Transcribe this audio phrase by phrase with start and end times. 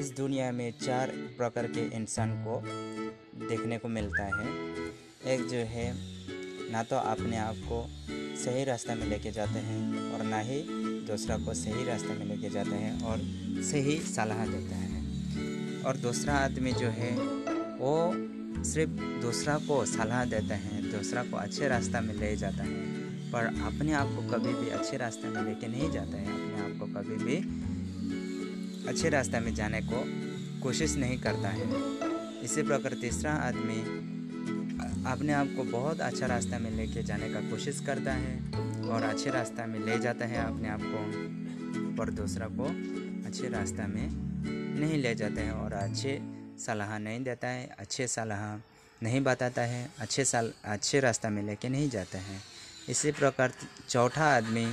[0.00, 2.62] इस दुनिया में चार प्रकार के इंसान को
[3.48, 4.46] देखने को मिलता है।
[5.34, 5.94] एक जो है,
[6.72, 7.86] ना तो अपने आप को
[8.44, 10.62] सही रास्ता में लेके जाते हैं और ना ही
[11.06, 13.18] दूसरा को सही रास्ते में लेके जाते हैं और
[13.62, 17.12] सही सलाह देते हैं। और दूसरा आदमी जो है,
[17.76, 18.12] वो
[18.64, 18.90] सिर्फ़
[19.22, 22.80] दूसरा को सलाह देते हैं, दूसरा को अच्छे रास्ता में ले जाता है,
[23.30, 26.80] पर अपने आप को कभी भी अच्छे रास्ते में लेके नहीं जाता है, अपने आप
[26.80, 27.36] को कभी भी
[28.90, 30.02] अच्छे रास्ते में जाने को
[30.62, 31.66] कोशिश नहीं करता है।
[32.42, 33.80] इसी प्रकार तीसरा आदमी
[35.06, 38.34] अपने आप को बहुत अच्छा रास्ता में लेके जाने का कोशिश करता है
[38.90, 42.66] और अच्छे रास्ता में ले जाता है अपने आप को, पर दूसरा को
[43.26, 44.08] अच्छे रास्ता में
[44.80, 46.18] नहीं ले जाते हैं और अच्छे
[46.58, 48.44] सलाह नहीं देता है, अच्छे सलाह
[49.00, 52.40] नहीं बताता है, अच्छे साल, अच्छे रास्ता में लेके नहीं जाता है।
[52.88, 53.52] इसी प्रकार
[53.88, 54.66] चौथा आदमी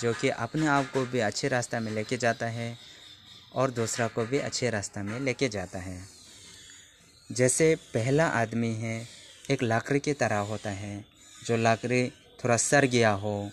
[0.00, 2.76] जो कि अपने आप को भी अच्छे रास्ता में लेके जाता है
[3.54, 6.00] और दूसरा को भी अच्छे रास्ते में लेके जाता है।
[7.32, 9.06] जैसे पहला आदमी है,
[9.50, 11.04] एक लाकड़ी की तरह होता है,
[11.46, 12.08] जो लाकड़ी
[12.44, 13.50] थोड़ा सर गया हो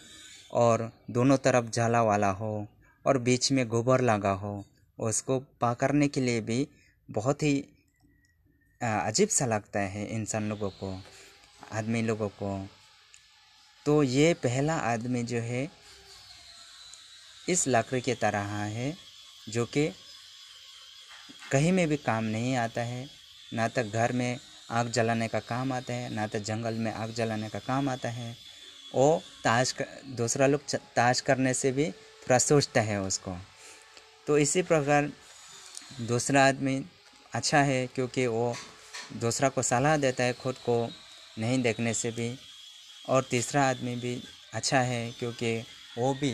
[0.52, 2.68] और दोनों तरफ़ जाला वाला हो
[3.06, 4.66] और बीच में गोबर लगा हो,
[5.00, 6.68] उसको पकड़ने के लिए भी
[7.12, 7.66] बहुत ही
[8.82, 11.02] अजीब सा लगता है इंसान लोगों को,
[11.72, 12.70] आदमी लोगों को।
[13.86, 15.68] तो ये पहला आदमी जो है,
[17.50, 18.98] इस लकड़ी की तरह है।
[19.48, 19.88] जो कि
[21.52, 23.08] कहीं में भी काम नहीं आता है
[23.54, 24.38] ना तो घर में
[24.72, 28.10] आग जलाने का काम आता है ना तो जंगल में आग जलाने का काम आता
[28.10, 28.36] है।
[28.96, 30.62] वो ताश कर, दूसरा लोग
[30.96, 33.38] ताश करने से भी थोड़ा सोचता है उसको।
[34.28, 35.12] तो इसी प्रकार
[36.02, 36.84] दूसरा आदमी
[37.34, 38.54] अच्छा है क्योंकि वो
[39.22, 40.78] दूसरा को सलाह देता है खुद को
[41.40, 42.36] नहीं देखने से भी।
[43.10, 44.22] और तीसरा आदमी भी
[44.54, 45.58] अच्छा है क्योंकि
[45.98, 46.32] वो भी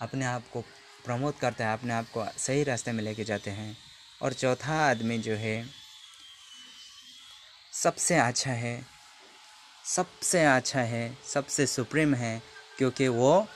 [0.00, 0.64] अपने आप को
[1.08, 3.76] प्रमोट करता है, अपने आप को सही रास्ते में लेके जाते हैं।
[4.20, 5.56] और चौथा आदमी जो है,
[7.72, 8.74] सबसे अच्छा है,
[9.86, 12.42] सबसे अच्छा है, सबसे सुप्रीम है,
[12.78, 13.46] क्योंकि वो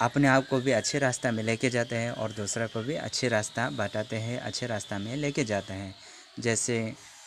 [0.00, 3.28] अपने आप को भी अच्छे रास्ता में लेके जाते हैं और दूसरा को भी अच्छे
[3.28, 5.94] रास्ता बताते हैं, अच्छे रास्ता में लेके जाते हैं।
[6.38, 6.78] जैसे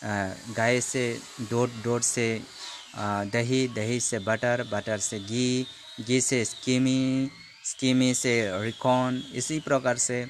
[0.04, 1.04] गाय से
[1.50, 2.26] दूध दूध से
[3.32, 5.66] दही दही से बटर बटर से घी
[6.00, 7.30] घी से स्कीमी
[7.64, 8.32] स्कीमी से
[8.62, 10.26] रिकॉन इसी प्रकार से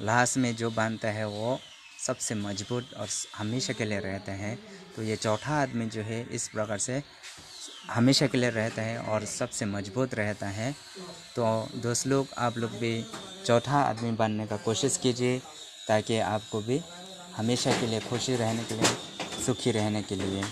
[0.00, 1.58] लाश में जो बांधता है वो
[2.06, 4.58] सबसे मज़बूत और हमेशा के लिए रहते हैं।
[4.96, 7.02] तो ये चौथा आदमी जो है इस प्रकार से
[7.90, 10.72] हमेशा के लिए रहता है और सबसे मज़बूत रहता है।
[11.36, 13.04] तो दोस्त लोग, आप लोग भी
[13.46, 15.38] चौथा आदमी बनने का कोशिश कीजिए
[15.88, 16.80] ताकि आपको भी
[17.36, 18.96] हमेशा के लिए खुशी रहने के लिए,
[19.46, 20.42] सुखी रहने के लिए।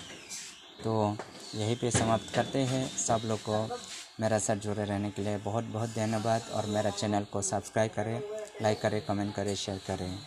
[0.84, 1.16] तो
[1.54, 3.68] यहीं पे समाप्त करते हैं। सब लोग को
[4.20, 8.20] मेरा साथ जुड़े रहने के लिए बहुत बहुत धन्यवाद और मेरा चैनल को सब्सक्राइब करें,
[8.62, 10.18] लाइक करें, कमेंट करें, शेयर करें।